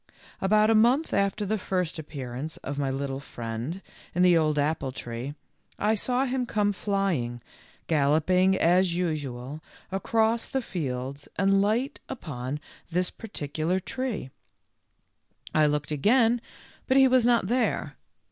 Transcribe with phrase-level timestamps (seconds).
[0.41, 3.83] About a month after the first appearance of my little friend
[4.15, 5.35] in the old apple tree
[5.77, 7.39] I saw him come flying,
[7.85, 9.61] galloping as usual,
[9.91, 12.59] across the fields and light upon
[12.89, 14.07] this particular tree.
[14.07, 15.69] J THE GALLOPING HESSIAN.
[15.69, 16.41] 29 looked again,
[16.87, 17.95] but he was not there.